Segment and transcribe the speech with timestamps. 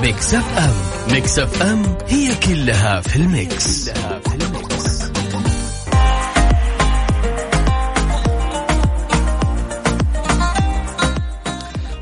[0.00, 0.74] Mix FM
[1.12, 5.02] Mix FM هي كلها في ال mix, كلها في ال mix.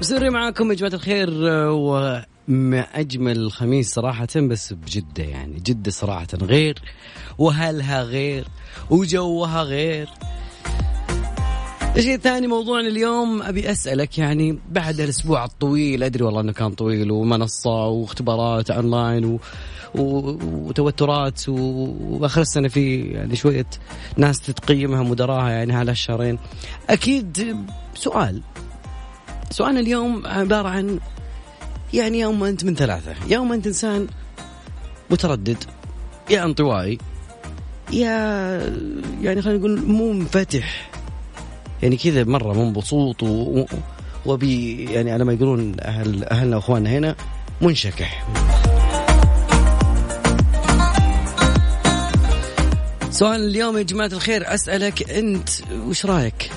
[0.00, 1.28] مستمرين معاكم يا جماعة الخير
[1.70, 6.78] وما أجمل خميس صراحة بس بجدة يعني جدة صراحة غير
[7.38, 8.44] وهلها غير
[8.90, 10.08] وجوها غير
[11.96, 17.10] الشيء الثاني موضوعنا اليوم؟ أبي أسألك يعني بعد الأسبوع الطويل أدري والله إنه كان طويل
[17.10, 19.40] ومنصة واختبارات أونلاين و...
[19.94, 20.38] و...
[20.42, 21.54] وتوترات و...
[22.00, 23.66] وآخر السنة في يعني شوية
[24.16, 26.38] ناس تتقيمها مدراها يعني هالشهرين
[26.90, 27.56] أكيد
[27.94, 28.42] سؤال.
[29.50, 31.00] سؤالنا اليوم عبارة عن
[31.94, 34.06] يعني يوم أنت من ثلاثة يوم أنت إنسان
[35.10, 35.64] متردد
[36.30, 36.98] يا انطوائي
[37.92, 38.08] يا
[39.22, 40.90] يعني خلينا نقول مو منفتح.
[41.82, 43.64] يعني كذا مرة مبسوط و...
[44.26, 47.14] وبي يعني على ما يقولون أهل أهلنا وإخواننا هنا
[47.60, 48.26] منشكح
[53.10, 55.48] سؤال اليوم يا جماعة الخير أسألك أنت
[55.86, 56.50] وش رأيك؟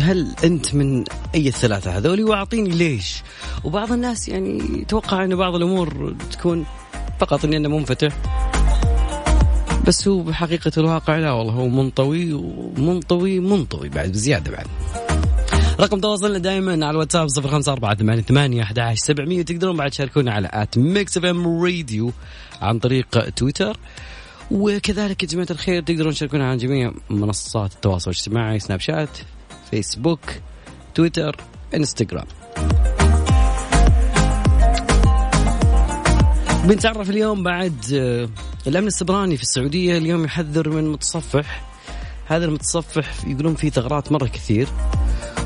[0.00, 3.22] هل أنت من أي الثلاثة هذولي وأعطيني ليش؟
[3.64, 6.66] وبعض الناس يعني يتوقع أن بعض الأمور تكون
[7.20, 8.12] فقط إني أنا منفتح
[9.90, 14.66] بس هو بحقيقة الواقع لا والله هو منطوي ومنطوي منطوي بعد بزيادة بعد.
[15.80, 20.32] رقم تواصلنا دائما على الواتساب صفر خمسة أربعة ثمانية ثمانية أحد سبعمية تقدرون بعد تشاركونا
[20.32, 22.12] على at Mix FM Radio
[22.60, 23.76] عن طريق تويتر.
[24.50, 29.18] وكذلك يا جماعة الخير تقدرون تشاركونا على جميع منصات التواصل الاجتماعي سناب شات
[29.70, 30.20] فيسبوك
[30.94, 31.36] تويتر
[31.74, 32.26] إنستغرام.
[36.64, 38.28] بنتعرف اليوم بعد آه،
[38.66, 41.62] الأمن السيبراني في السعودية اليوم يحذر من متصفح.
[42.26, 44.68] هذا المتصفح يقولون فيه ثغرات مرة كثير.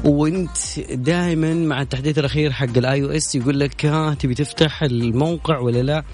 [0.04, 5.82] وانت دائما مع التحديث الأخير حق ال iOS يقول لك ها تبي تفتح الموقع ولا
[5.82, 6.04] لا؟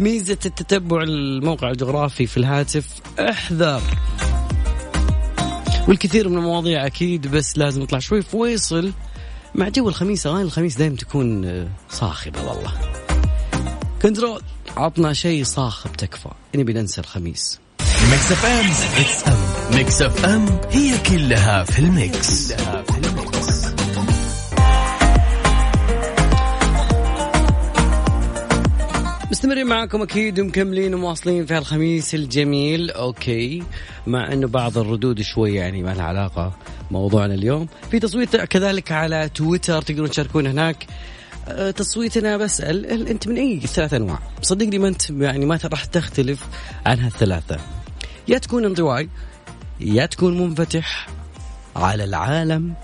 [0.00, 2.88] ميزة التتبع الموقع الجغرافي في الهاتف
[3.20, 3.82] احذر.
[5.88, 8.92] والكثير من المواضيع أكيد بس لازم نطلع شوي فويصل
[9.54, 10.26] مع جو الخميس.
[10.26, 13.01] أغاني الخميس دائما تكون آه، صاخبة والله.
[14.02, 14.42] control.
[14.76, 16.28] عطنا شيء صاخب تكفى.
[16.54, 17.60] نبي ننسى الخميس.
[18.10, 18.64] Mix FM.
[18.98, 23.72] Mix FM Mix FM هي كلها في ال mix, كلها في ال mix.
[29.30, 32.90] مستمرين معاكم أكيد ومكملين ومواصلين في هالخميس الجميل.
[32.90, 33.62] okay.
[34.06, 36.52] مع إنه بعض الردود شوي يعني ما لها علاقة
[36.90, 37.68] موضوعنا اليوم.
[37.90, 40.86] في تصويت كذلك على تويتر تقدرون تشاركون هناك.
[41.76, 46.46] تصويتنا بسأل أنت من أي ثلاث أنواع؟ صدقني ما أنت يعني ما راح تختلف
[46.86, 47.56] عن هالثلاثة.
[48.28, 49.08] يا تكون انطوائي
[49.80, 51.08] يا تكون منفتح
[51.76, 52.74] على العالم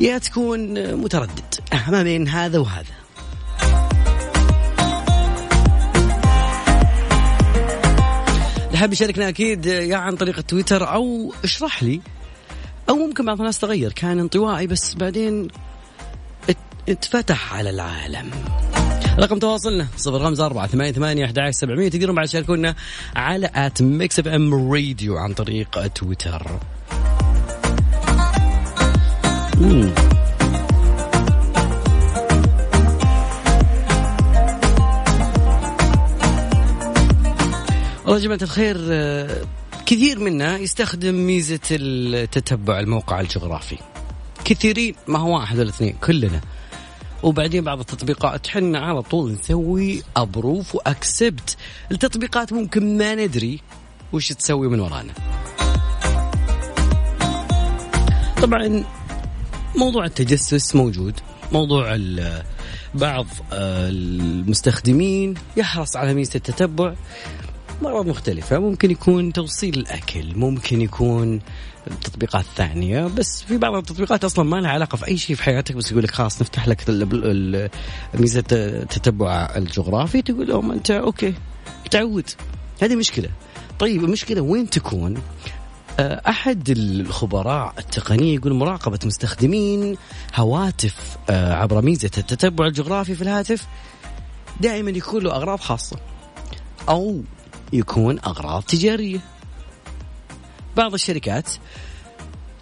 [0.00, 1.54] يا تكون متردد
[1.88, 2.94] ما بين هذا وهذا.
[8.66, 12.00] اللي حاب يشاركنا أكيد يا عن طريق التويتر أو اشرح لي
[12.88, 13.92] أو ممكن بعض الناس تغير.
[13.92, 15.48] كان انطوائي بس بعدين
[16.88, 18.30] اتفتح على العالم.
[19.18, 22.74] رقم تواصلنا صفر خمسة أربعة ثمانية ثمانية أحد سبعمية تقدرون بعد تشاركونا
[23.16, 26.60] على at Mix FM Radio عن طريق تويتر.
[29.60, 29.90] مم.
[38.04, 38.76] والله يا جماعة الخير
[39.86, 43.78] كثير منا يستخدم ميزة التتبع الموقع الجغرافي.
[44.44, 46.40] كثيرين ما هو واحد ولا اثنين كلنا.
[47.24, 51.56] وبعدين بعض التطبيقات حنا على طول نسوي ابروف واكسبت
[51.92, 53.60] التطبيقات ممكن ما ندري
[54.12, 55.12] وش تسوي من ورانا.
[58.42, 58.84] طبعا
[59.76, 61.20] موضوع التجسس موجود.
[61.52, 61.98] موضوع
[62.94, 66.94] بعض آه، المستخدمين يحرص على ميزة التتبع.
[67.82, 68.58] مرات مختلفة.
[68.58, 71.40] ممكن يكون توصيل الأكل ممكن يكون
[72.04, 75.74] تطبيقات ثانية بس في بعض التطبيقات أصلا ما لها علاقة في أي شيء في حياتك
[75.74, 76.84] بس يقول لك خلاص نفتح لك
[78.14, 81.34] ميزة التتبع الجغرافي تقول لهم أنت أوكي
[81.90, 82.30] تعود.
[82.82, 83.28] هذه مشكلة.
[83.78, 85.22] طيب المشكلة وين تكون؟
[86.00, 89.96] آه، أحد الخبراء التقنية يقول مراقبة مستخدمين
[90.34, 93.66] هواتف آه، عبر ميزة التتبع الجغرافي في الهاتف
[94.60, 95.96] دائما يكون له أغراض خاصة
[96.88, 97.22] أو
[97.72, 99.18] يكون أغراض تجارية.
[100.76, 101.50] بعض الشركات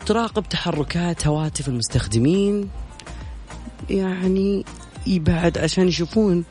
[0.07, 2.71] تراقب تحركات هواتف المستخدمين
[3.91, 4.65] يعني
[5.07, 6.45] يبعد عشان يشوفون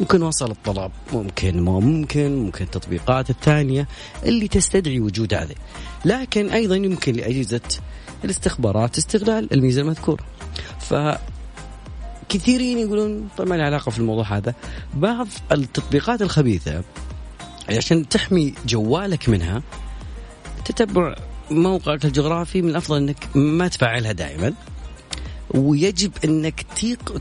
[0.00, 3.88] ممكن وصل الطلب ممكن ما ممكن ممكن التطبيقات الثانية
[4.22, 5.54] اللي تستدعي وجود هذه.
[6.04, 7.60] لكن أيضا يمكن لأجهزة
[8.24, 10.24] الاستخبارات استغلال الميزة المذكورة.
[10.80, 10.94] ف
[12.28, 14.54] كثيرين يقولون طيب ما له علاقة في الموضوع هذا
[14.94, 16.84] بعض التطبيقات الخبيثة
[17.68, 19.62] عشان تحمي جوالك منها
[20.64, 21.14] تتبع
[21.50, 24.52] موقعك الجغرافي من الأفضل إنك ما تفعلها دائما
[25.50, 26.66] ويجب إنك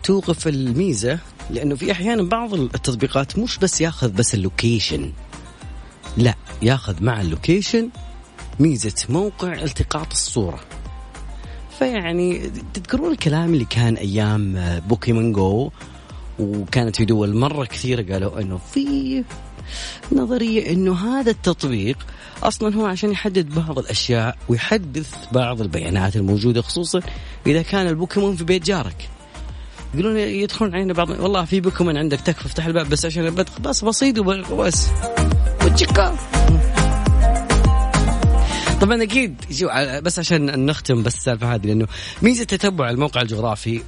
[0.04, 1.19] توقف الميزة
[1.50, 5.12] لأنه في أحيانا بعض التطبيقات مش بس ياخذ بس ال location.
[6.18, 7.89] لا ياخذ مع ال location
[8.60, 10.60] ميزة موقع التقاط الصورة.
[11.80, 14.56] فيعني تذكرون الكلام اللي كان أيام
[14.88, 15.72] بوكيمون جو
[16.39, 19.24] وكانت في دول مرة كثيرة قالوا إنه في
[20.12, 21.98] نظريه إنه هذا التطبيق
[22.44, 27.01] أصلا هو عشان يحدد بعض الأشياء ويحدث بعض البيانات الموجودة خصوصا
[27.48, 29.10] إذا كان البوكيمون في بيت جارك.
[29.94, 33.83] يقولون يدخلون علينا بعض والله في بوكيمون عندك تكفى افتح الباب بس عشان البدخ بس
[33.83, 34.88] بسيط وبس.
[35.65, 36.15] وتشكا
[38.81, 39.36] طبعا أكيد
[40.04, 41.88] بس عشان نختم بس السالفة هذه لأنه
[42.21, 43.81] ميزة تتبع الموقع الجغرافي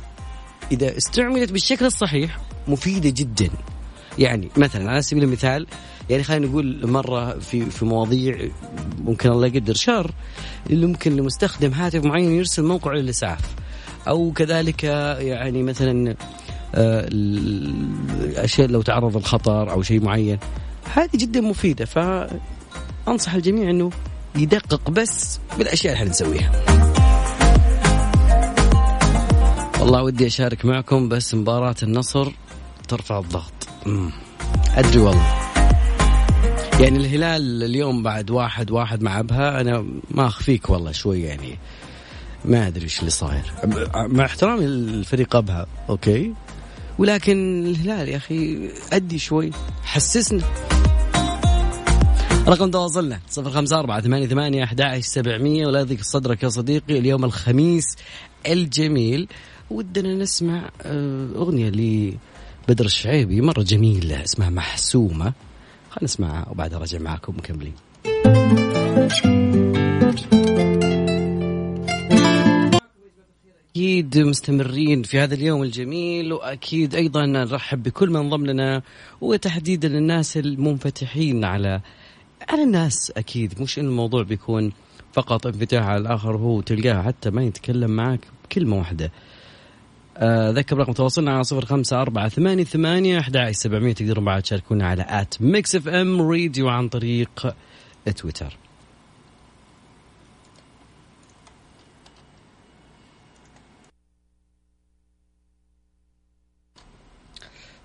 [0.71, 2.37] إذا استعملت بالشكل الصحيح
[2.67, 3.49] مفيدة جدا.
[4.19, 5.67] يعني مثلا على سبيل المثال
[6.09, 8.37] يعني خلينا نقول مرة في في مواضيع
[8.99, 10.11] ممكن الله يقدر شر
[10.69, 13.55] اللي ممكن لمستخدم هاتف معين يرسل موقع للإسعاف
[14.07, 16.15] أو كذلك يعني مثلا
[16.75, 20.37] آه، الاشياء لو تعرض الخطر أو شيء معين
[20.93, 23.89] هذه جدا مفيدة فأنصح الجميع إنه
[24.35, 26.51] يدقق بس بالأشياء اللي إحنا نسويها.
[29.79, 32.31] والله ودي أشارك معكم بس مباراة النصر
[32.87, 33.54] ترفع الضغط.
[34.75, 35.35] أدري والله.
[36.79, 41.57] يعني الهلال اليوم بعد واحد واحد مع أبها أنا ما أخفيك والله شوي يعني.
[42.45, 43.53] ما أدري إيش اللي صاير.
[43.95, 46.33] مع احترامي للفريق أبها أوكي.
[46.97, 49.51] ولكن الهلال يا أخي أدي شوي.
[49.83, 50.43] حسسنا.
[52.47, 57.25] رقم تواصلنا صفر خمسة أربعة ثمانية ثمانية أحد سبعمية ولا يضيق صدرك يا صديقي اليوم
[57.25, 57.85] الخميس
[58.47, 59.27] الجميل.
[59.69, 61.69] ودنا نسمع آه، أغنية
[62.69, 65.33] لبدر الشعيبي مرة جميلة اسمها محسومة.
[65.89, 67.73] خلينا نسمعها وبعدها راجع معاكم مكملين.
[73.71, 78.81] أكيد مستمرين في هذا اليوم الجميل وأكيد أيضا نرحب بكل من انضم لنا
[79.21, 81.81] وتحديدا الناس المنفتحين على
[82.49, 84.71] على الناس أكيد مش إن الموضوع بيكون
[85.13, 89.05] فقط انفتاح على الآخر هو تلقاه حتى ما يتكلم معك بكلمة واحدة.
[89.05, 89.34] آه،
[90.51, 93.93] ذكر رقم تواصلنا على صفر خمسة أربعة ثمانية ثمانية أحد سبعمية.
[93.93, 97.55] تقدرون بعد تشاركونا على at Mix FM Radio عن طريق
[98.15, 98.57] تويتر.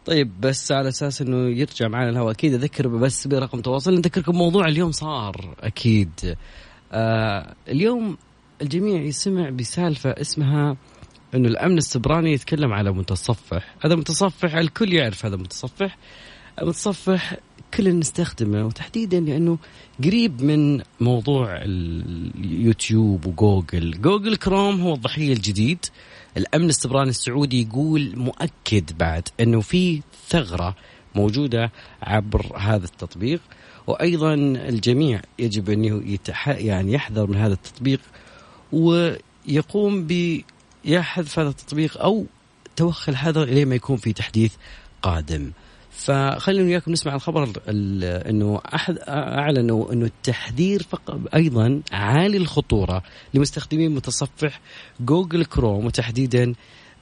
[0.04, 3.94] طيب بس على أساس إنه يرجع معنا الهواء أكيد أذكر بس برقم تواصل.
[3.94, 6.36] نذكركم موضوع اليوم صار أكيد.
[6.92, 8.16] آه اليوم
[8.62, 10.76] الجميع يسمع بسالفة اسمها
[11.34, 13.74] إنه الأمن السبراني يتكلم على متصفح.
[13.80, 15.98] هذا متصفح الكل يعرف هذا متصفح.
[16.62, 17.36] متصفح
[17.74, 19.58] كلنا نستخدمه وتحديدا لأنه
[20.04, 24.00] قريب من موضوع اليوتيوب وجوجل.
[24.00, 25.86] جوجل كروم هو الضحية الجديد.
[26.36, 30.76] الأمن السبراني السعودي يقول مؤكد بعد إنه في ثغرة
[31.14, 31.72] موجودة
[32.02, 33.40] عبر هذا التطبيق.
[33.86, 36.48] وأيضا الجميع يجب انه يتح...
[36.48, 38.00] يعني يحذر من هذا التطبيق.
[38.72, 40.40] ويقوم ب
[40.84, 42.26] يا حذف هذا التطبيق أو
[42.76, 44.52] توخي الحذر إلى ما يكون في تحديث
[45.02, 45.50] قادم.
[45.90, 53.02] فخلينا وياكم نسمع الخبر إنه أحد أعلنوا إنه التحذير فقط أيضا عالي الخطورة
[53.34, 54.60] لمستخدمي متصفح
[55.00, 56.54] جوجل كروم وتحديدا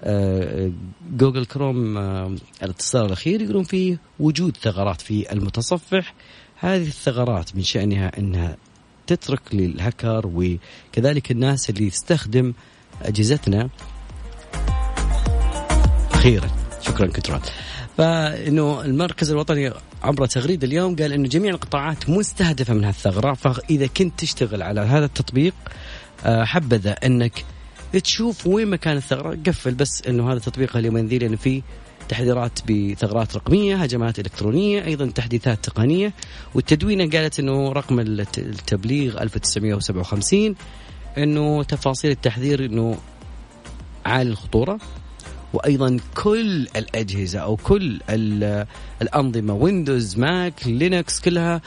[0.03, 0.73] آه،
[1.13, 6.15] جوجل كروم آه، الإصدار الأخير يقولون فيه وجود ثغرات في المتصفح
[6.57, 8.57] هذه الثغرات من شأنها إنها
[9.07, 12.53] تترك للهكر وكذلك الناس اللي تستخدم
[13.03, 13.69] أجهزتنا.
[16.13, 16.49] أخيرا
[16.81, 17.41] شكرا control
[17.99, 23.35] فإنه المركز الوطني عبر تغريدة اليوم قال إنه جميع القطاعات مستهدفة من هالثغرة.
[23.35, 25.55] فإذا كنت تشتغل على هذا التطبيق
[26.25, 27.45] آه، حبذا أنك
[27.93, 29.39] تشوف وين مكان الثغرة.
[29.47, 31.63] قفل بس إنه هذا التطبيق اليومين ذي لأنه فيه
[32.09, 36.13] تحذيرات بثغرات رقمية، هجمات إلكترونية، أيضا تحديثات تقنية،
[36.55, 40.55] والتدوينة قالت إنه رقم التبليغ 1957
[41.23, 42.97] إنه تفاصيل التحذير إنه
[44.07, 44.79] عالي الخطورة
[45.53, 48.67] وأيضا كل الأجهزة أو كل ال-
[49.03, 51.61] الأنظمة ويندوز ماك لينكس كلها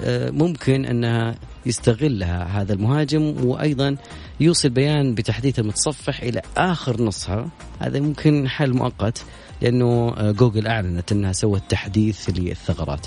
[0.00, 1.34] آه، ممكن أنها
[1.66, 3.96] يستغلها هذا المهاجم وأيضا
[4.40, 7.48] يوصل بيان بتحديث المتصفح إلى آخر نسخة.
[7.80, 9.24] هذا ممكن حل مؤقت
[9.62, 13.06] لأنه آه، جوجل أعلنت أنها سوت تحديث للثغرات.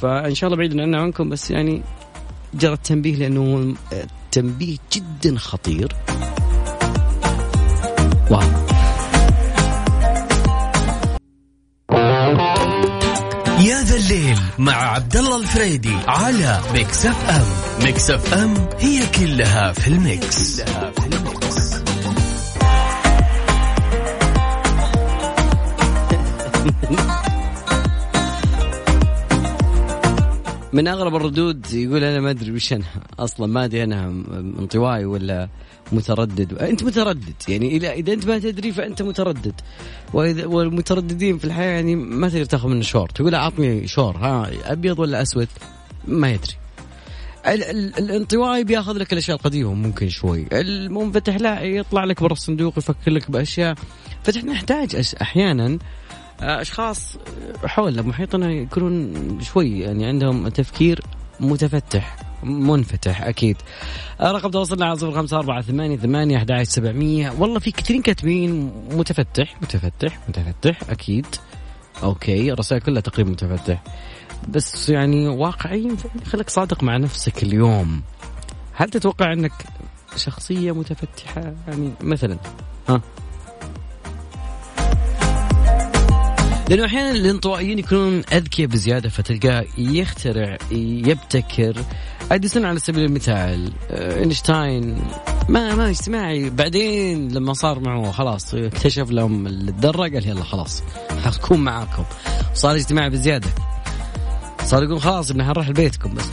[0.00, 1.82] فإن شاء الله بعيد عنا عنكم بس يعني
[2.54, 5.96] جرى التنبيه لأنه آه، تنبيه جدا خطير.
[8.30, 8.40] wow.
[13.60, 17.46] يا ذا الليل مع عبد الله الفريدي على Mix FM.
[17.84, 21.72] Mix FM هي كلها في ال mix, كلها في ال mix.
[30.72, 32.84] من أغرب الردود يقول أنا ما أدري وش أنا.
[33.18, 34.04] أصلا ما أدري أنا
[34.58, 35.48] انطوائي ولا
[35.92, 36.54] متردد.
[36.58, 37.34] أنت متردد.
[37.48, 39.54] يعني إذا أنت ما تدري فأنت متردد.
[40.14, 44.98] وإذا والمترددين في الحياة يعني ما تقدر تاخذ منه شور تقول أعطني شور ها أبيض
[44.98, 45.48] ولا أسود؟
[46.08, 46.52] ما يدري.
[47.46, 50.46] ال- ال- الانطوائي بياخذ لك الأشياء القديمة ممكن شوي.
[50.52, 53.74] المنفتح لا يطلع لك برا الصندوق يفكر لك بأشياء.
[54.24, 55.78] فنحن نحتاج أش- أحيانا
[56.42, 57.16] أشخاص
[57.64, 61.00] حولنا محيطنا يكونون شوي يعني عندهم تفكير
[61.40, 63.56] متفتح منفتح أكيد.
[64.20, 67.32] رقم تواصلنا على صفر خمسة أربعة ثمانية ثمانية أحد عشر سبعمية.
[67.38, 71.26] والله في كثيرين كاتبين متفتح متفتح متفتح أكيد.
[72.02, 73.82] okay الرسائل كلها تقريبا متفتح.
[74.48, 75.96] بس يعني واقعيا
[76.26, 78.02] خليك صادق مع نفسك اليوم.
[78.74, 79.52] هل تتوقع أنك
[80.16, 82.38] شخصية متفتحة؟ يعني مثلا
[82.88, 83.00] ها؟
[86.68, 91.74] لأنه أحيانا الانطوائيين يكونون أذكياء بزيادة فتلقاه يخترع يبتكر.
[92.32, 95.04] اديسون على سبيل المثال آه، إينشتاين.
[95.48, 96.50] ما ما اجتماعي.
[96.50, 100.82] بعدين لما صار معه خلاص اكتشف لهم الذرة قال يلا خلاص
[101.24, 102.04] حنكون معاكم.
[102.54, 103.48] صار اجتماعي بزيادة.
[104.64, 106.24] صار يقول خلاص ابن حنروح لبيتكم بس.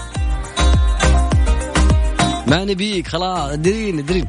[2.48, 4.28] ما نبيك خلاص ادرين ادرين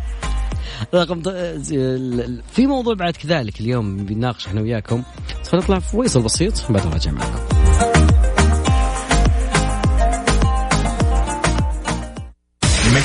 [0.95, 1.23] رقم
[2.53, 5.03] في موضوع بعد كذلك اليوم بنناقش إحنا وياكم.
[5.43, 7.61] بس خلينا نطلع في ويصل بسيط بعد راجع معكم.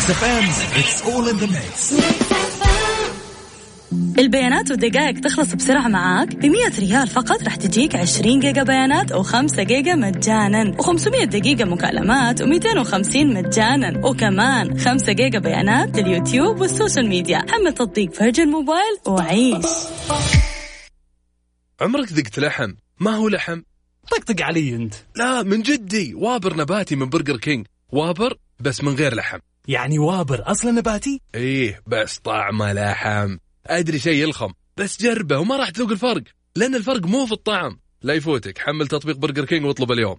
[0.09, 1.93] FM it's all in the mix
[3.93, 6.35] البيانات والدقائق تخلص بسرعة معاك.
[6.35, 12.41] ب 100 ريال فقط راح تجيك 20 جيجا بيانات و5 جيجا مجانا و500 دقيقة مكالمات
[12.41, 17.37] و250 مجانا وكمان 5 جيجا بيانات لليوتيوب وال social media.
[17.37, 19.65] حمل تطبيق فيرجن موبايل وعيش.
[21.81, 23.61] عمرك ذقت لحم؟ ما هو لحم؟
[24.11, 24.93] طقطق علي انت.
[25.15, 26.13] لا من جدي.
[26.13, 27.65] ووبر نباتي من برجر كينج.
[27.89, 29.39] ووبر بس من غير لحم.
[29.67, 33.37] يعني ووبر أصلا نباتي؟ إيه بس طعمه لحم.
[33.67, 36.23] أدري شيء يلخم بس جربه وما راح تذوق الفرق
[36.55, 37.79] لأن الفرق مو في الطعم.
[38.01, 40.17] لا يفوتك حمل تطبيق برجر كينج واطلب اليوم.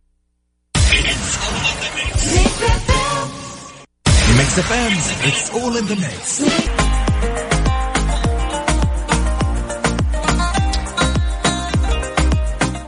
[4.07, 4.93] FM
[5.25, 6.86] it's all in the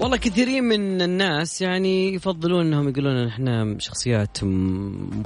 [0.09, 4.39] والله كثيرين من الناس يعني يفضلون إنهم يقولون إحنا شخصيات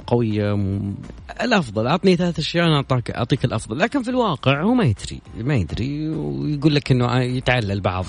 [0.07, 0.53] قوية
[1.41, 1.87] الأفضل.
[1.87, 3.79] أعطني ثلاث أشياء أنا اعطاك أعطيك الأفضل.
[3.79, 6.09] لكن في الواقع هو ما يدري ما يدري.
[6.09, 8.05] ويقول لك إنه يتعلل بعض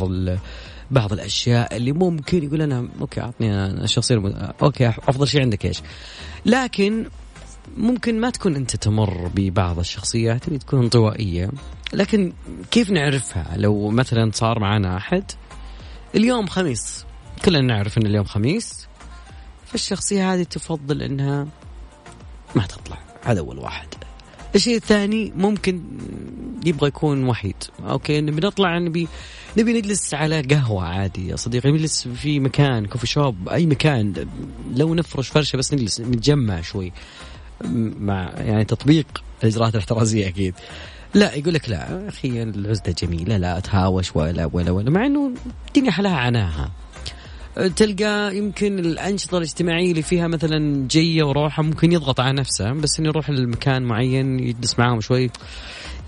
[0.91, 4.53] بعض الأشياء اللي ممكن يقول أنا okay أعطني أنا الشخصية الم...
[4.63, 5.83] okay أفضل شيء عندك إيش؟
[6.47, 7.07] لكن
[7.77, 11.51] ممكن ما تكون أنت تمر ببعض الشخصيات اللي تكون انطوائية.
[11.93, 12.33] لكن
[12.71, 15.25] كيف نعرفها؟ لو مثلا صار معنا أحد
[16.15, 17.05] اليوم خميس.
[17.45, 18.87] كلنا نعرف إن اليوم خميس
[19.67, 21.47] فالشخصية هذه تفضل إنها
[22.55, 23.89] ما تطلع هذا أول واحد.
[24.55, 25.83] الشيء الثاني ممكن
[26.67, 27.57] يبغى يكون وحيد.
[27.81, 29.09] okay نبي نطلع نبي
[29.59, 34.29] نبي نجلس على قهوة عادي يا صديقي نجلس في مكان coffee shop أي مكان.
[34.75, 36.93] لو نفرش فرشة بس نجلس نتجمع شوي.
[37.99, 40.55] مع يعني تطبيق الإجراءات الاحترازية أكيد.
[41.15, 45.33] لا يقول لك لا أخي العزلة جميلة لا أتهاوش ولا ولا ولا مع إنه
[45.69, 46.71] الدنيا حلاها عناها.
[47.77, 53.09] تلقى يمكن الأنشطة الاجتماعية اللي فيها مثلا جية وروحة ممكن يضغط على نفسه بس إنه
[53.09, 55.31] يروح لمكان معين يجلس معاهم شوي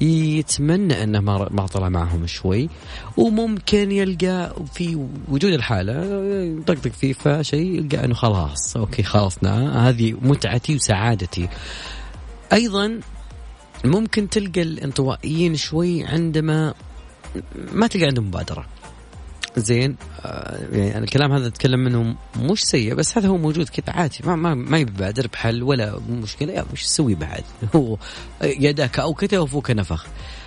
[0.00, 2.68] يتمنى إنه ما ما طلع معهم شوي.
[3.16, 6.24] وممكن يلقى في وجود الحالة
[6.60, 11.48] يطقطق فيه فشيء يلقى إنه خلاص أوكي خلصنا هذه متعتي وسعادتي.
[12.52, 13.00] أيضا
[13.88, 16.74] ممكن تلقى الانطوائيين شوي عندما
[17.72, 18.66] ما تلقى عندهم مبادرة.
[19.56, 24.18] زين آه يعني الكلام هذا أتكلم منه مش سيء بس هذا هو موجود كذا عادي.
[24.24, 26.52] ما ما ما يبادر بحل ولا مشكلة.
[26.52, 27.44] يا وش تسوي بعد؟
[27.76, 27.96] هو
[28.42, 30.06] يدك أو كتف وفوك نفخ.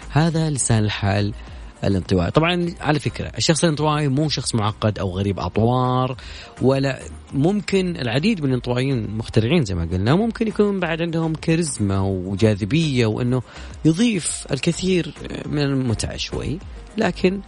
[0.10, 1.34] هذا لسان الحال.
[1.84, 2.32] الانطوائي.
[2.32, 6.18] طبعا على فكرة الشخص الانطوائي مو شخص معقد أو غريب أطوار
[6.62, 7.00] ولا
[7.34, 13.42] ممكن العديد من الانطوائيين مخترعين زي ما قلنا ممكن يكون بعد عندهم كاريزما وجاذبية وأنه
[13.86, 15.14] يضيف الكثير
[15.46, 16.60] من المتعة شوي
[16.98, 17.40] لكن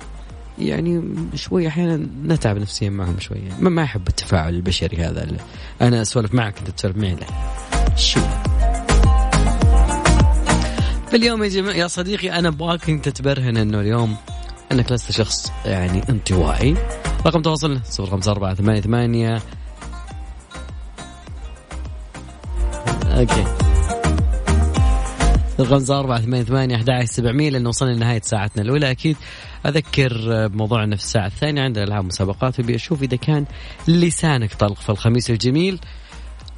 [0.60, 5.40] يعني شوي أحيانا نتعب نفسيا معهم شوي ما, ما أحب التفاعل البشري هذا اللي
[5.82, 7.28] أنا أسولف معك انت تسولف معي لا
[7.96, 8.51] شو؟
[11.12, 14.16] فاليوم يا جماعة يا صديقي أنا أبغاك أنت تبرهن إنه اليوم
[14.72, 16.76] إنك لست شخص يعني انطوائي.
[17.26, 19.42] رقم تواصلنا 054 88
[23.06, 23.46] أوكي.
[25.60, 28.92] رقم أربعة ثمانية ثمانية أحد سبعمية لأنه وصلنا لنهاية ساعتنا الأولى.
[28.92, 29.18] أكيد
[29.66, 32.60] أذكر بموضوعنا في الساعة الثانية عندنا ألعاب مسابقات.
[32.60, 33.46] وأبي أشوف إذا كان
[33.88, 35.80] لسانك طلق في الخميس الجميل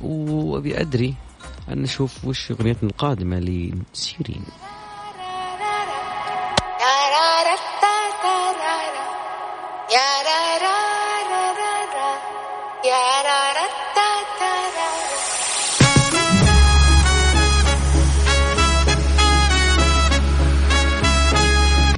[0.01, 1.15] وأبي أدري
[1.69, 4.43] أن نشوف وش أغنيتنا القادمة لسيرين.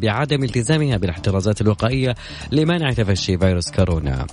[0.02, 2.16] بعدم التزامها بالاحترازات الوقائية
[2.52, 4.28] لمنع تفشي فيروس كورونا.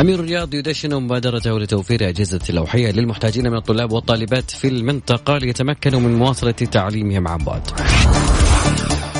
[0.00, 6.14] أمير الرياض يدشن مبادرته لتوفير أجهزة لوحية للمحتاجين من الطلاب والطالبات في المنطقة ليتمكنوا من
[6.14, 7.62] مواصلة تعليمهم عن بعد.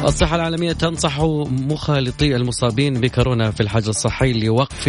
[0.05, 4.89] الصحة العالمية تنصح مخالطي المصابين بكورونا في الحجر الصحي لوقف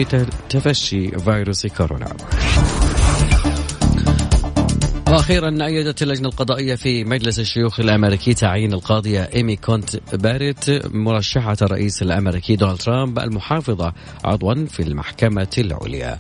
[0.50, 2.08] تفشي فيروس كورونا.
[5.15, 12.01] وأخيرا ايدت اللجنة القضائية في مجلس الشيوخ الأمريكي تعيين القاضية إيمي كونت باريت مرشحة الرئيس
[12.01, 13.93] الأمريكي دونالد ترامب المحافظة
[14.25, 16.17] عضوا في المحكمة العليا.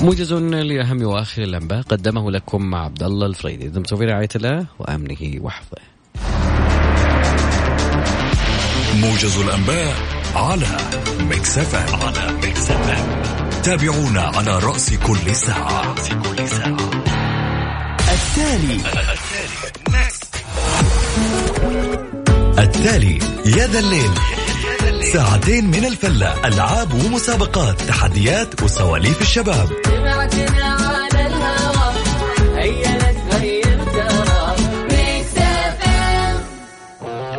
[0.00, 3.68] موجز لأهم وآخر الأنباء قدمه لكم عبد الله الفريدي.
[3.68, 5.82] دمتم في رعاية الله وأمنه وحفظه.
[8.94, 9.94] موجز الأنباء
[10.34, 10.66] على
[11.20, 11.32] ام
[12.02, 12.40] على ام
[13.64, 15.94] تابعونا على رأس كل ساعة.
[15.94, 16.83] رأس كل ساعة.
[18.54, 18.80] التالي.
[22.58, 24.10] التالي يا ذا الليل.
[25.12, 29.68] ساعتين من الفلة ألعاب ومسابقات تحديات وسواليف الشباب.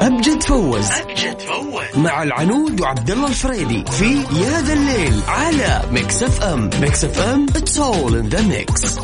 [0.02, 0.92] أبجد فوز.
[0.92, 6.70] أبجد فوز مع العنود وعبد الله الفريدي في يا ذا الليل على ميكس أف أم.
[6.82, 8.96] ميكس أف أم it's all in the mix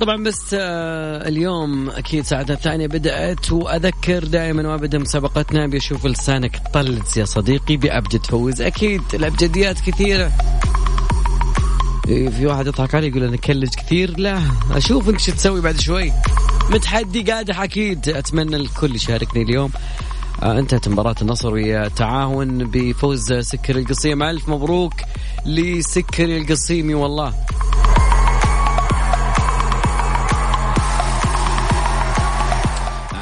[0.00, 7.16] طبعا بس آه اليوم أكيد ساعتنا الثانية بدأت وأذكر دائما وابدا مسابقتنا بيشوف لسانك طلت
[7.16, 8.62] يا صديقي بأبجد فوز.
[8.62, 10.32] أكيد الأبجديات كثيرة.
[12.06, 14.18] في واحد يضحك علي يقول أنا كلج كثير.
[14.18, 16.12] لا اشوفك إيش تسوي بعد شوي.
[16.70, 18.08] متحدي قادح أكيد.
[18.08, 19.70] أتمنى الكل يشاركني اليوم.
[20.42, 24.22] آه انتهت مباراة النصر ويا تعاون بفوز سكر القصيم.
[24.22, 24.94] ألف مبروك
[25.46, 27.34] لسكر القصيمي والله.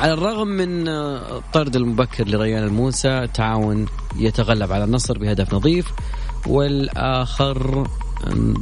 [0.05, 3.87] على الرغم من الطرد المبكر لريان الموسى تعاون
[4.17, 5.93] يتغلب على النصر بهدف نظيف
[6.47, 7.87] والآخر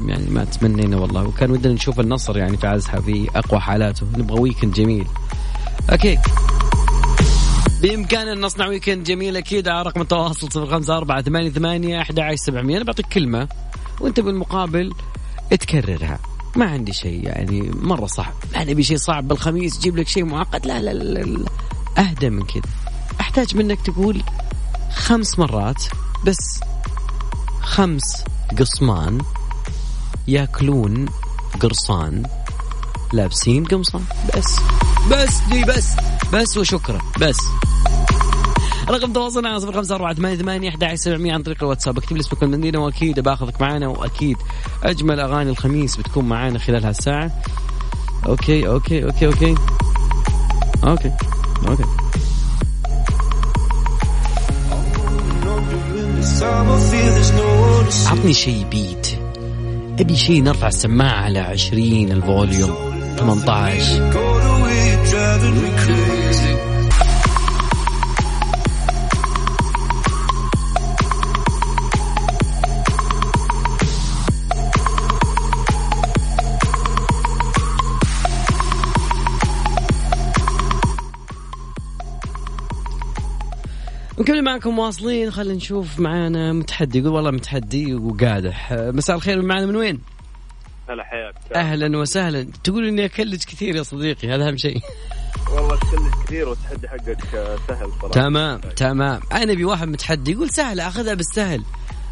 [0.07, 1.25] يعني ما تمنينا والله.
[1.25, 4.07] وكان ودنا نشوف النصر يعني في في أقوى حالاته.
[4.17, 5.07] نبغى weekend جميل.
[5.91, 6.19] okay
[7.83, 9.69] بإمكاننا نصنع weekend جميل أكيد.
[9.69, 12.77] على رقم التواصل صفر خمسة أربعة ثمانية ثمانية أحد سبعمية.
[12.77, 13.49] أنا بعطيك كلمة
[14.01, 14.93] وأنت بالمقابل
[15.51, 16.19] تكررها.
[16.57, 18.35] ما عندي شيء يعني مرة صعب.
[18.55, 20.67] ما نبي شيء صعب بالخميس جيب لك شيء معقد.
[20.67, 21.49] لا لا, لا, لا.
[21.99, 22.63] أهدى من كذا.
[23.21, 24.23] أحتاج منك تقول
[24.95, 25.85] خمس مرات
[26.27, 26.61] بس
[27.63, 28.25] خمس
[28.59, 29.19] قصمان
[30.29, 31.07] ياكلون
[31.61, 32.23] قرصان.
[33.13, 34.05] لابسين قمصان.
[34.37, 34.61] بس.
[35.11, 35.89] بس دي بس.
[36.33, 37.01] بس وشكرا.
[37.21, 37.37] بس.
[38.89, 41.99] رقم تواصلنا صفر خمسة أربعة ثمانية ثمانية أحد سبعمية عن طريق الواتساب.
[41.99, 44.37] اكتب لي اسمك المدينة وأكيد باخذك معنا وأكيد
[44.83, 47.31] أجمل أغاني الخميس بتكون معنا خلال هالساعة.
[48.27, 49.55] okay okay okay okay.
[50.85, 51.13] okay
[51.69, 51.85] okay.
[58.07, 59.07] عطني شيء بيت
[60.01, 62.75] أبي شيء نرفع السماعة على 20 ال volume
[63.17, 64.13] 18
[84.23, 86.99] نكمل معكم واصلين خلينا نشوف معانا متحدي.
[86.99, 88.73] يقول والله متحدي وقادح.
[88.73, 90.01] مساء الخير معنا من وين؟
[90.89, 91.35] هلا حياك.
[91.55, 92.47] أهلا وسهلا.
[92.65, 94.81] تقول إني أكلج كثير يا صديقي هذا أهم شيء.
[95.51, 98.15] والله كلش كثير والتحدي حقك آه، سهل صراحة.
[98.15, 99.21] تمام تمام.
[99.33, 101.63] أنا أبي واحد متحدي يقول سهل أخذها بالسهل.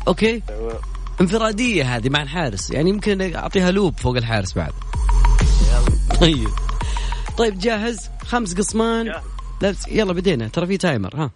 [0.08, 0.72] أوكي؟ تمام
[1.20, 2.70] انفرادية هذه مع الحارس.
[2.70, 4.72] يعني يمكن أعطيها لوب فوق الحارس بعد.
[6.20, 6.48] طيب.
[7.38, 8.76] طيب جاهز؟ خمس.
[8.76, 10.48] لا يلا بدينا.
[10.48, 11.30] ترى في تايمر ها.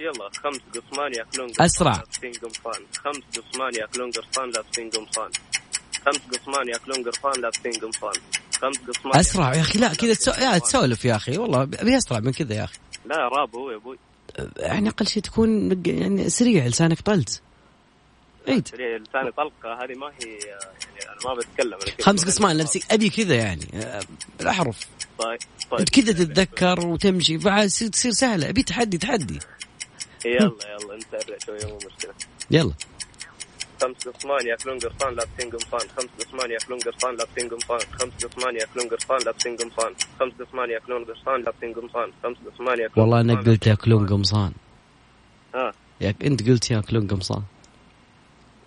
[0.00, 1.92] يلا خمس قصمان ياكلون قرصان أسرع.
[1.96, 5.30] لابسين قمصان خمس قصمان ياكلون قرصان لابسين قمصان
[6.06, 8.22] خمس قصمان ياكلون قرصان لابسين قمصان
[8.62, 10.30] خمس قصمان أسرع يا أخي لا كذا تسو...
[10.30, 12.78] يا تسولف يا أخي والله أبي أسرع من كذا يا أخي.
[13.06, 13.98] لا راب هو يا أبوي.
[14.56, 17.42] يعني أقل شيء تكون يعني سريع لسانك طلت.
[18.48, 18.68] عيد.
[18.68, 19.84] سريع لساني طلقة.
[19.84, 20.60] هذه ما هي يعني
[21.08, 21.78] أنا ما بتكلم.
[22.02, 23.66] خمس قسمان لابسين أبي كذا يعني
[24.40, 24.86] الاحرف
[25.18, 25.38] طيب
[25.70, 25.80] طيب.
[25.80, 28.48] أنت كذا تتذكر وتمشي بعد تصير سهلة.
[28.48, 29.38] أبي تحدي تحدي.
[30.24, 32.14] يلا يلا انت ارجع شوية مو مشكلة.
[32.50, 32.72] يلا.
[33.82, 35.88] خمس قصمان ياكلون قرصان لابسين قمصان.
[35.96, 37.78] خمس قصمان ياكلون قرصان لابسين قمصان.
[37.78, 39.94] خمس قصمان ياكلون قرصان لابسين قمصان.
[40.20, 42.12] خمس قصمان ياكلون قرصان لابسين قمصان.
[42.22, 44.52] خمس قصمان ياكلون والله انك قلت ياكلون قمصان.
[45.54, 47.42] ها ياك أنت قلت ياكلون قمصان.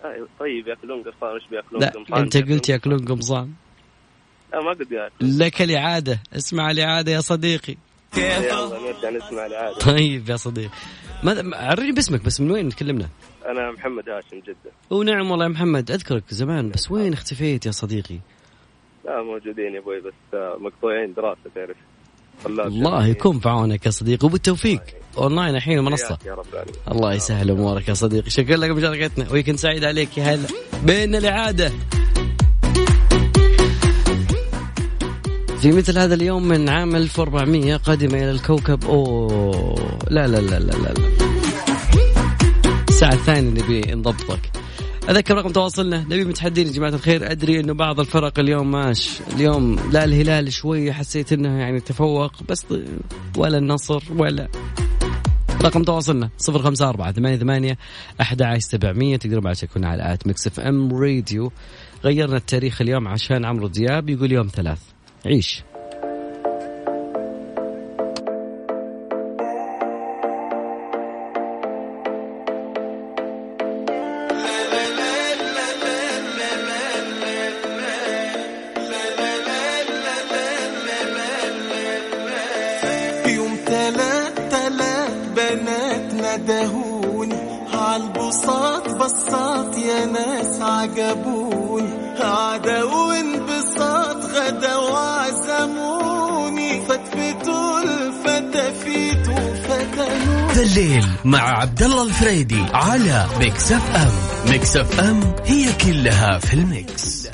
[0.04, 3.52] آه، طيب ياكلون قرصان وش بياكلون لا قمصان؟ أنت قلت ياكلون قمصان.
[4.52, 6.22] لا ما قد قال لك الإعادة.
[6.32, 7.76] اسمع الإعادة يا صديقي.
[8.16, 9.78] يلا نرجع نسمع العادة.
[9.78, 10.70] طيب يا صديقي
[11.22, 13.08] ماذا عرفني باسمك بس من وين تكلمنا؟
[13.46, 14.72] أنا محمد هاشم جدة.
[14.90, 18.18] ونعم والله يا محمد أذكرك زمان بس وين اختفيت يا صديقي؟
[19.04, 21.76] لا موجودين يا أبوي بس آه، مقطوعين دراسة تعرف.
[22.46, 23.06] الله.
[23.06, 24.82] يكون في عونك يا صديقي وبالتوفيق.
[25.18, 26.18] أونلاين الحين المنصة.
[26.26, 26.46] يا رب
[26.90, 28.30] الله يسهل أمورك يا صديقي.
[28.30, 29.32] شكرا لك مشاركتنا.
[29.32, 30.48] ويكند سعيد عليك يا هلا.
[30.84, 31.72] بين الإعادة.
[35.62, 38.84] في مثل هذا اليوم من عام 1400 قدم إلى الكوكب.
[38.84, 40.94] اوه لا لا لا لا لا.
[42.88, 44.50] الساعة الثانية نبي نضبطك.
[45.08, 46.00] أذكر رقم تواصلنا.
[46.00, 47.30] نبي متحدين يا جماعة الخير.
[47.30, 52.66] أدري إنه بعض الفرق اليوم ماش اليوم لا الهلال شوية حسيت إنه يعني تفوق بس
[53.36, 54.48] ولا النصر ولا.
[55.62, 56.30] رقم تواصلنا.
[56.38, 57.78] صفر خمسة أربعة ثمانية ثمانية
[58.20, 59.16] أحد عشر سبعمية.
[59.16, 61.52] تقدروا بعد تكون على at ميكس إف إم راديو.
[62.04, 64.10] غيرنا التاريخ اليوم عشان عمرو دياب.
[64.10, 64.78] يقول يوم ثلاث.
[65.26, 65.62] عيش.
[100.76, 104.12] الليل مع عبد الله الفريدي على ميكس اف ام
[104.50, 107.28] ميكس اف ام هي كلها في الميكس.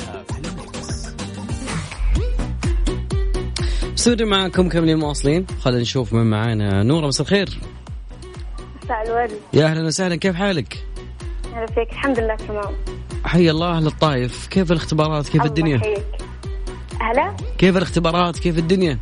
[3.95, 6.83] sorry معكم كملين مواصلين خلينا نشوف من معانا.
[6.83, 7.59] نورة مساء الخير.
[8.85, 9.31] مساء الورد.
[9.53, 10.17] يا أهلا وسهلا.
[10.17, 10.85] كيف حالك؟
[11.55, 11.93] هلا فيك.
[11.93, 12.75] الحمد لله تمام.
[13.25, 14.47] حي الله أهل الطايف.
[14.47, 16.05] كيف الاختبارات؟ كيف الله الدنيا؟ يحييك.
[17.01, 18.99] هلا كيف الاختبارات؟ كيف الدنيا؟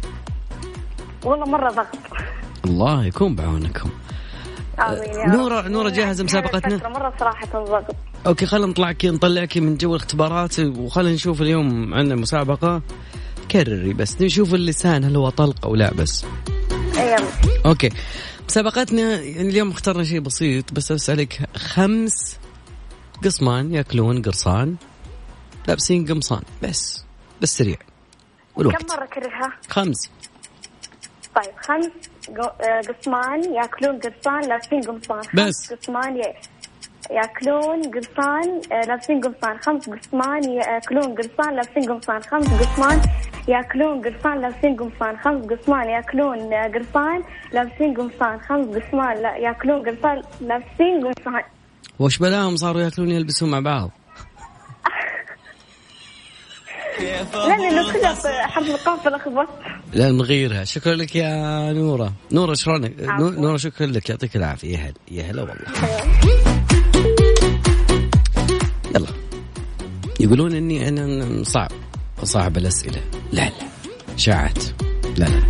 [1.24, 1.98] والله مرة ضغط.
[2.64, 3.90] الله يكون بعونكم.
[4.92, 5.26] يا.
[5.26, 6.88] نورة نورة جاهزة مسابقتنا.
[6.88, 12.82] مرة صراحة ضغط okay خلينا نطلعك نطلعك من جو الاختبارات وخلينا نشوف اليوم عندنا مسابقة.
[13.50, 16.24] كرري بس نشوف اللسان هل هو طلق أو لا بس.
[16.96, 17.16] يلا
[17.66, 17.90] okay.
[18.48, 22.36] مسابقتنا يعني اليوم اخترنا شيء بسيط بس أسألك خمس
[23.24, 24.76] قصمان يأكلون قرصان
[25.68, 27.04] لابسين قمصان بس
[27.42, 27.76] بس سريع.
[27.76, 27.82] كم
[28.56, 30.10] والوقت مرة كررها؟ خمس.
[31.36, 31.90] طيب خمس.
[32.88, 35.22] قصمان ياكلون قرصان لابسين قمصان.
[35.34, 35.72] بس.
[35.72, 36.22] قصمان
[37.10, 39.58] ياكلون قرصان آه، لابسين قمصان.
[39.58, 42.22] خمس قصمان ياكلون قرصان لابسين قمصان.
[42.22, 43.00] خمس قصمان
[43.48, 45.16] ياكلون قرصان لابسين قمصان.
[45.16, 48.38] خمس قصمان ياكلون آه، قرصان لابسين قمصان.
[48.40, 51.42] خمس قصمان ياكلون قرصان لابسين قمصان.
[51.98, 53.90] وش بلاهم صاروا ياكلون يلبسون مع بعض؟
[57.00, 58.88] لا لأنه كذا حرف
[59.94, 60.64] لا نغيرها.
[60.64, 62.12] شكرا لك يا نورة.
[62.32, 63.30] نورة شلونك؟ نو- عفواً.
[63.30, 64.10] نورة شكرا لك.
[64.10, 64.78] يعطيك العافية.
[64.78, 65.66] يا هلا يا هلا والله.
[68.96, 69.08] يلا.
[70.20, 71.70] يقولون إني أنا صعب.
[72.22, 73.00] صعب الأسئلة.
[73.32, 73.52] لا لا.
[74.14, 74.58] إشاعات.
[75.18, 75.42] لا لا.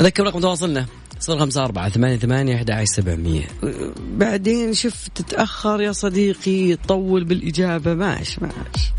[0.00, 0.86] أذكر رقم تواصلنا.
[1.22, 3.44] صفر خمسة أربعة ثمانية ثمانية أحد سبعمية.
[3.98, 7.94] بعدين شوف تتأخر يا صديقي تطول بالإجابة.
[7.94, 8.92] ماش ماش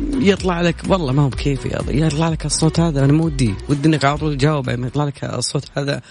[0.00, 1.68] يطلع لك والله ما هو بكيفي.
[1.88, 5.24] يطلع لك الصوت هذا أنا ما ودي ودي إنك على طول تجاوب يعني يطلع لك
[5.24, 6.02] الصوت هذا.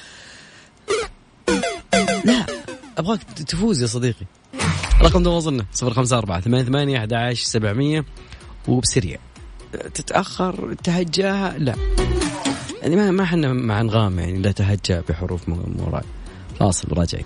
[2.26, 2.46] لا
[2.98, 4.26] أبغاك تفوز يا صديقي.
[5.02, 8.06] رقم تواصلنا صفر خمسة أربعة ثمانية ثمانية أحد سبعمية
[8.68, 9.18] وبسريع.
[9.94, 11.76] تتأخر تهجأها لا.
[12.84, 16.06] يعني ما ما إحنا مع انغام يعني لا تهجى بحروف م- وراء
[16.60, 17.26] فاصل وراجعين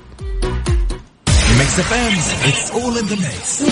[1.59, 2.13] Mix FM
[2.49, 3.63] it's all in the mix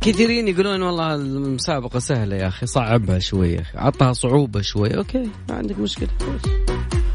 [0.00, 5.78] كثيرين يقولون والله المسابقة سهلة يا أخي صعبها شوية عطها صعوبة شوية okay ما عندك
[5.78, 6.08] مشكلة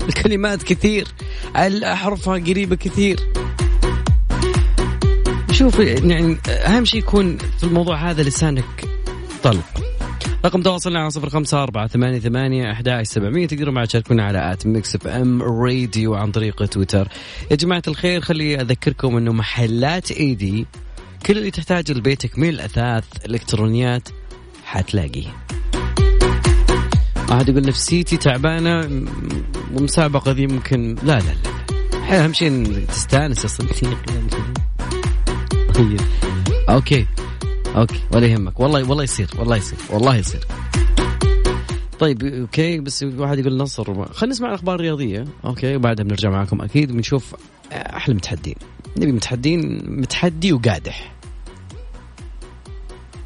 [0.07, 1.07] الكلمات كثير
[1.83, 3.19] أحرفها قريبة كثير.
[5.51, 8.85] شوف يعني أهم شيء يكون في الموضوع هذا لسانك
[9.43, 9.83] طلق.
[10.45, 14.67] رقم تواصلنا على صفر خمسة أربعة ثمانية ثمانية أحد سبعمية تقدروا معنا تشاركونا على at
[14.67, 17.07] Mix FM Radio عن طريق تويتر.
[17.51, 20.65] يا جماعة الخير خلي أذكركم أنه محلات ايدي
[21.25, 24.09] كل اللي تحتاجه لبيتك من الأثاث الإلكترونيات
[24.65, 25.29] حتلاقيه.
[27.29, 29.05] واحد يقول نفسيتي تعبانة م-
[29.73, 33.87] والمسابقة ذي ممكن لا لا لا أهم شيء تستانس يا صديقي
[35.75, 35.99] طيب.
[36.69, 37.05] okay.
[37.75, 37.99] okay.
[38.13, 38.59] ولا يهمك.
[38.59, 39.29] والله والله يصير.
[39.39, 39.77] والله يصير.
[39.89, 40.45] والله يصير.
[41.99, 42.79] طيب okay.
[42.79, 44.05] بس واحد يقول نصر.
[44.13, 45.25] خلينا نسمع الأخبار الرياضية.
[45.45, 45.75] okay.
[45.75, 46.91] وبعدها بنرجع معكم أكيد.
[46.91, 47.35] بنشوف
[47.71, 48.55] أحلى متحدين.
[48.97, 51.13] نبي متحدين متحدي وقادح.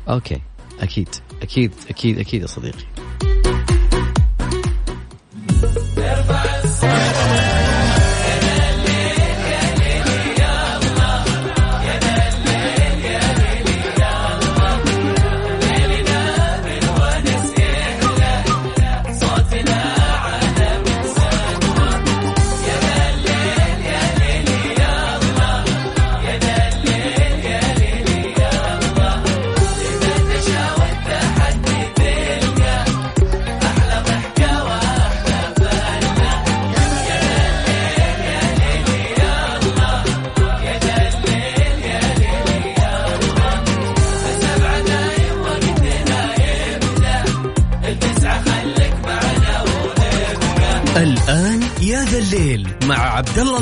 [0.10, 0.42] أوكي.
[0.80, 1.10] أكيد.
[1.42, 1.72] أكيد.
[1.90, 2.20] أكيد.
[2.20, 2.84] أكيد يا صديقي.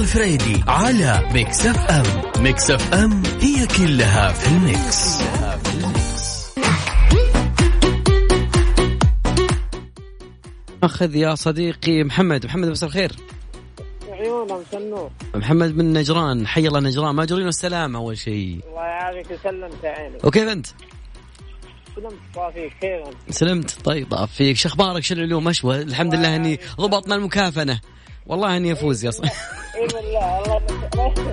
[0.10, 5.22] الفريدي على ميكس اف ام ميكس اف ام هي كلها في الميكس.
[10.84, 12.46] أخذ يا صديقي محمد.
[12.46, 13.12] محمد مساء الخير.
[14.12, 16.48] عيونها مسنور محمد من نجران.
[16.48, 17.16] حي الله نجران.
[17.16, 18.60] ما جرينا السلام أول شيء.
[18.70, 19.32] الله يعافيك.
[19.32, 20.26] وسلمت عينك.
[20.26, 20.68] وكيف أنت؟
[21.96, 22.14] سلمت.
[22.36, 22.70] صافي.
[22.82, 23.78] خير سلمت.
[23.84, 27.80] طيب طاف فيك شو أخبارك شو العلوم اشوى الحمد لله إني ضبطنا المكافنه
[28.30, 29.32] والله أني أفوز يا صاحبي
[29.76, 30.62] إي بالله الله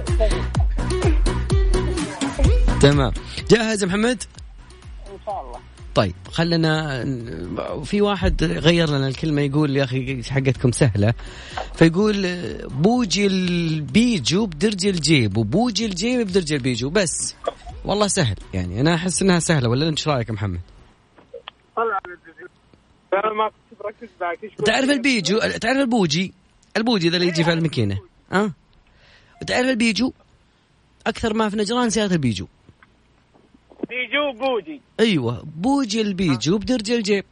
[0.08, 0.44] يسلمك.
[2.82, 3.12] تمام.
[3.50, 4.22] جاهز يا محمد؟
[5.12, 5.60] إن شاء الله.
[5.94, 7.04] طيب خلنا
[7.84, 11.14] في واحد غير لنا الكلمة يقول يا أخي حقتكم سهلة.
[11.74, 12.26] فيقول
[12.68, 16.90] بوجي البيجو بدرج الجيب وبوجي الجيب بدرج البيجو.
[16.90, 17.34] بس
[17.84, 18.36] والله سهل.
[18.54, 20.60] يعني أنا أحس إنها سهلة ولا انت إيش رأيك يا محمد؟
[21.76, 22.00] طلع
[23.14, 26.32] أنا ما كنت بركز معك؟ تعرف البيجو؟ تعرف البوجي؟
[26.76, 27.98] البوجي ذا اللي يجي في الماكينة.
[28.32, 28.52] ها؟
[29.46, 30.12] تعرف البيجو
[31.06, 32.46] أكثر ما في نجران سياره البيجو.
[33.88, 34.80] بيجو بوجي.
[35.00, 37.24] أيوه بوجي البيجو بدرج الجيب.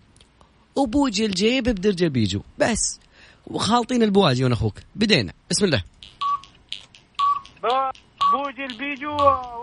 [0.76, 2.40] وبوجي الجيب بدرج البيجو.
[2.58, 3.00] بس.
[3.46, 4.74] وخالطين البواجي وأنا أخوك.
[4.96, 5.32] بدينا.
[5.50, 5.82] بسم الله.
[8.32, 9.14] بوجي البيجو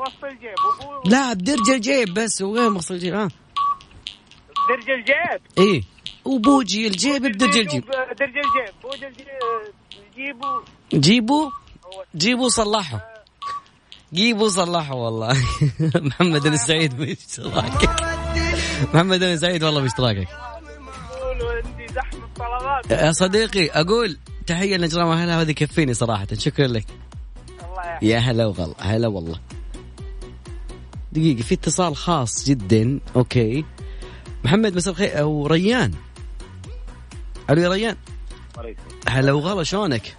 [0.02, 0.56] وسط الجيب.
[0.82, 2.42] وبو- لا بدرج الجيب بس.
[2.42, 3.14] وين وصل الجيب.
[3.14, 3.30] ها؟
[4.70, 5.42] درج الجيب.
[5.58, 5.84] إيه
[6.26, 8.74] وبوجي الجيب بدرج الجيب ب- درج الجيب.
[8.84, 9.28] بوجي الجيب
[10.16, 10.62] جيبوا
[10.94, 11.50] جيبوا
[12.16, 13.00] جيبوا صلحوا
[14.14, 15.34] جيبوا صلحوا والله.
[15.96, 17.90] محمد بن سعيد باشتراكك
[18.94, 20.28] محمد بن سعيد والله باشتراكك
[22.92, 26.28] يا صديقي أقول تحية لنجران واهلها هذه يكفيني صراحة.
[26.38, 26.86] شكرا لك.
[28.02, 29.40] يا هلا وغلا هلا والله.
[31.12, 33.00] دقيقة في اتصال خاص جدا.
[33.16, 33.66] okay.
[34.46, 35.20] محمد مساء الخير.
[35.20, 35.92] أو ريان.
[37.50, 37.96] ألو يا ريان.
[39.08, 40.18] هلا وغلا شلونك؟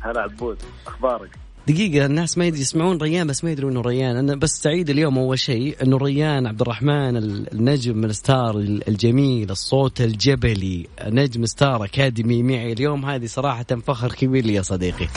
[0.00, 0.58] هلا عبود.
[0.86, 1.30] أخبارك؟
[1.68, 5.18] دقيقة الناس ما يدري يسمعون ريان بس ما يدرون إنه ريان، أنا بس سعيد اليوم
[5.18, 11.84] أول شيء إنه ريان عبد الرحمن ال- النجم ال star الجميل، الصوت الجبلي، نجم Star
[11.84, 12.72] Academy معي.
[12.72, 15.08] اليوم هذه صراحة فخر كبير لي يا صديقي.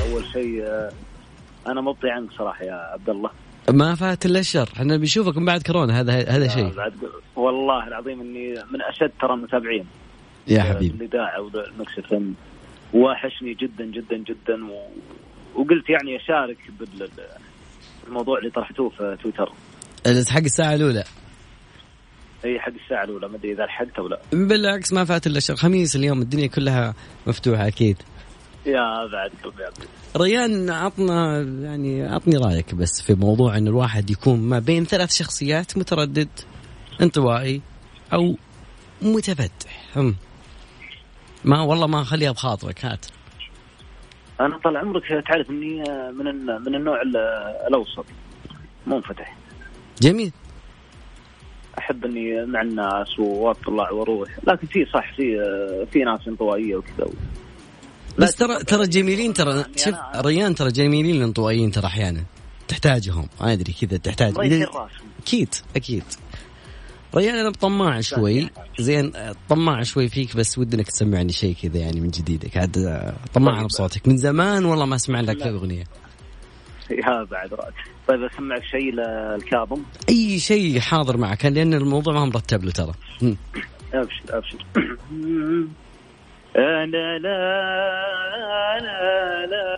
[0.00, 0.92] أول شيء آه،
[1.66, 3.30] أنا مبطي عنك صراحة يا عبد الله.
[3.72, 6.00] ما فات إلا الشر، إحنا بنشوفك من بعد كورونا.
[6.00, 6.74] هذا هذا شيء.
[6.74, 6.92] بعد
[7.36, 9.86] والله العظيم إني من أشد ترى المتابعين.
[10.48, 11.08] يا حبيبي.
[11.38, 12.34] وال Mix FM.
[12.92, 14.64] واحشني جدا جدا جدا.
[14.64, 14.88] و...
[15.54, 17.08] وقلت يعني أشارك بال-
[18.04, 19.52] بالموضوع اللي طرحتوه في تويتر.
[20.30, 21.04] حق الساعة الأولى.
[22.44, 23.28] إي حق الساعة الأولى.
[23.28, 24.20] ما أدري إذا لحقت أو لا.
[24.32, 26.94] بالعكس ما فات إلا شهر خميس اليوم الدنيا كلها
[27.26, 27.96] مفتوحة أكيد.
[28.66, 29.76] يا بعد قلبي عبد
[30.16, 35.78] ريان عطنا يعني عطني رأيك بس في موضوع إن الواحد يكون ما بين ثلاث شخصيات
[35.78, 36.28] متردد
[37.02, 37.60] انطوائي
[38.12, 38.36] أو
[39.02, 40.16] متفتح هم.
[41.44, 43.06] ما والله ما اخليها بخاطرك هات.
[44.40, 47.16] أنا طال عمرك تعرف إني من من النوع ال-
[47.68, 48.04] الأوسط
[48.86, 49.36] منفتح.
[50.02, 50.32] جميل.
[51.78, 55.36] أحب إني مع الناس وأطلع وأروح لكن في صح في
[55.92, 57.06] في ناس انطوائية وكذا.
[58.18, 62.24] بس ترى ترى جميلين ترى يعني شوف ريان ترى جميلين الانطوائيين ترى أحيانا.
[62.68, 63.28] تحتاجهم.
[63.40, 64.34] ما أدري كذا تحتاج.
[65.22, 66.04] أكيد أكيد.
[67.16, 68.50] ريان أنا طماع شوي.
[68.78, 69.12] زين
[69.48, 72.56] طماع شوي فيك بس ودنك تسمعني شيء كذا يعني من جديدك.
[72.56, 72.72] عاد
[73.34, 74.08] طماع أنا بصوتك.
[74.08, 75.84] من زمان والله ما اسمع لك أغنية.
[76.90, 77.74] يا بعد رأس
[78.08, 82.92] طيب اسمعك شيء للكاظم أي شيء حاضر معك لأن الموضوع ما مرتب له ترى.
[83.94, 84.64] أبشر أبشر.
[86.56, 89.70] أنا لا لا لا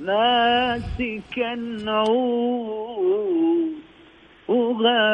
[0.00, 2.88] ماسك النعود
[4.50, 5.08] أغني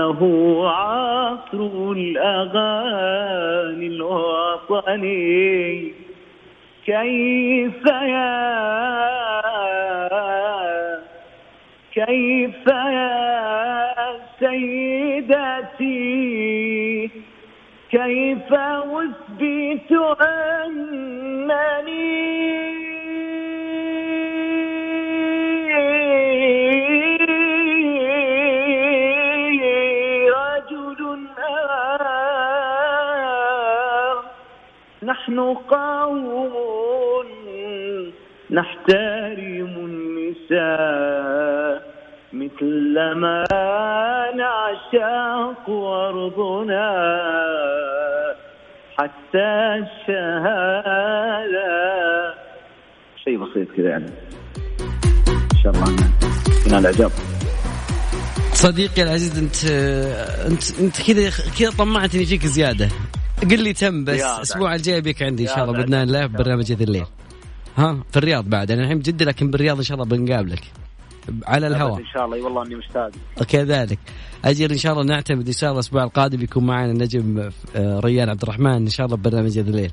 [0.08, 5.28] إنه عصر الأغاني الوطني.
[6.86, 8.48] كيف يا
[11.94, 13.94] كيف يا
[14.40, 15.98] سيدتي؟
[17.92, 19.92] كيف أثبت
[20.22, 21.18] أنني
[35.40, 37.28] قوم
[38.52, 41.74] نحترم النساء
[42.34, 43.44] مثل ما
[44.36, 46.90] نعشق أرضنا
[48.98, 49.50] حتى
[49.84, 51.70] الشهادة.
[53.24, 54.12] شيء بسيط كذا يعني.
[55.30, 55.90] إن شاء الله.
[56.68, 57.12] ينال الإعجاب.
[58.54, 59.66] صديقي العزيز انت
[60.52, 62.88] انت أنت كذا كذا طمعتني فيك زيادة.
[63.42, 65.78] قل لي تم بس الأسبوع الجاي بك عندي إن شاء الله.
[65.78, 67.06] بإذن الله ببرنامج هذا الليل.
[67.78, 68.72] ها في الرياض بعد.
[68.72, 70.64] أنا الحين بجده لكن بالرياض إن شاء الله بنقابلك.
[71.46, 72.00] على الهواء.
[72.00, 72.44] إن شاء الله.
[72.44, 73.12] والله إني مشتاق
[73.50, 74.00] كذلك
[74.46, 78.30] أجل إن شاء الله نعتمد إن شاء الله الأسبوع القادم يكون معنا النجم آه، ريان
[78.30, 79.92] عبد الرحمن إن شاء الله ببرنامج هذا الليل.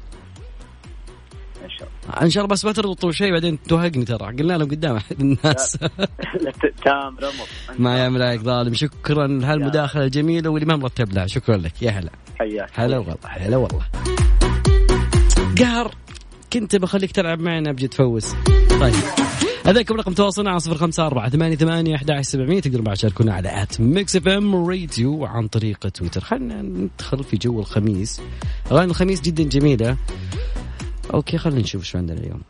[1.64, 1.88] إن شاء
[2.22, 4.26] إن شاء الله بس ما تربطوا شيء بعدين توهقني ترى.
[4.26, 5.76] قلنا لهم قدام الناس.
[5.76, 6.52] الله
[6.84, 7.46] تام رمض.
[7.84, 8.74] ما يعمل عليك ظالم.
[8.74, 9.26] شكرا.
[9.26, 11.26] لهالمداخله الجميله واللي ما مرتب لها.
[11.26, 11.82] شكرا لك.
[11.82, 12.10] يا هلا.
[12.38, 12.70] حياك.
[12.74, 13.16] هلا والله.
[13.24, 13.84] هلا والله.
[15.58, 15.94] قهر.
[16.52, 18.34] كنت بخليك تلعب معنا بجي تفوز
[18.80, 18.94] طيب.
[19.66, 22.60] هذاكم رقم تواصلنا على صفر خمسة أربعة ثمانية ثمانية أحد سبعمية.
[22.60, 26.20] تقدروا بعد تشاركونا على at Mix FM Radio عن طريق تويتر.
[26.20, 28.20] خلينا ندخل في جو الخميس.
[28.72, 29.96] أغاني الخميس جدا جميلة.
[31.14, 32.40] okay خلينا نشوف شو عندنا اليوم.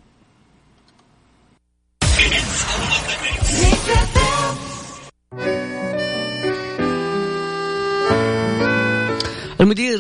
[9.61, 9.99] المدير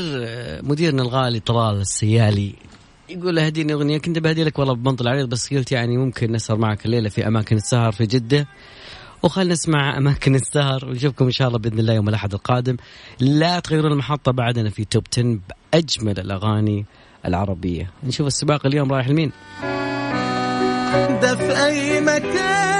[0.63, 2.55] مديرنا الغالي طلال السيالي
[3.09, 6.87] يقول هديني أغنية كنت بهدي لك والله بمنطل العريض بس قلت يعني ممكن نسهر معك
[6.87, 8.47] الليلة في أماكن السهر في جدة.
[9.23, 12.77] وخلنا نسمع أماكن السهر ونشوفكم إن شاء الله بإذن الله يوم الأحد القادم.
[13.21, 15.39] لا تغيرون المحطة بعدنا في توب 10
[15.73, 16.87] بأجمل الأغاني
[17.27, 17.91] العربية.
[18.07, 19.33] نشوف السباق اليوم رايح لمين.
[21.23, 22.74] ده في أي مكان